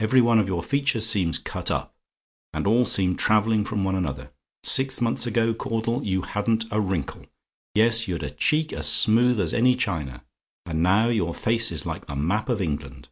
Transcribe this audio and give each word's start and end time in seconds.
Every 0.00 0.20
one 0.20 0.40
of 0.40 0.48
your 0.48 0.64
features 0.64 1.06
seems 1.08 1.38
cut 1.38 1.70
up 1.70 1.94
and 2.52 2.66
all 2.66 2.84
seem 2.84 3.14
travelling 3.14 3.64
from 3.64 3.84
one 3.84 3.94
another. 3.94 4.32
Six 4.64 5.00
months 5.00 5.26
ago, 5.28 5.54
Caudle, 5.54 6.02
you 6.04 6.22
hadn't 6.22 6.64
a 6.72 6.80
wrinkle; 6.80 7.26
yes, 7.76 8.08
you'd 8.08 8.24
a 8.24 8.30
cheek 8.30 8.72
as 8.72 8.88
smooth 8.90 9.38
as 9.38 9.54
any 9.54 9.76
china, 9.76 10.24
and 10.66 10.82
now 10.82 11.06
your 11.08 11.32
face 11.36 11.70
is 11.70 11.86
like 11.86 12.06
the 12.08 12.16
Map 12.16 12.48
of 12.48 12.60
England. 12.60 13.10